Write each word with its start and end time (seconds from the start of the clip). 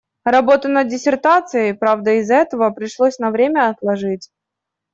Работу 0.25 0.67
над 0.67 0.87
диссертацией, 0.87 1.75
правда, 1.75 2.17
из‑за 2.19 2.33
этого 2.37 2.71
пришлось 2.71 3.19
на 3.19 3.29
время 3.29 3.69
отложить. 3.69 4.31